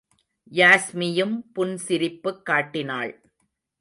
[0.51, 3.13] யாஸ்மியும் புன்சிரிப்புக் காட்டினாள்.